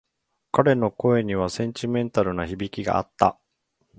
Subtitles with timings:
[0.51, 3.37] 彼の声にはセンチメンタルな響きがあった。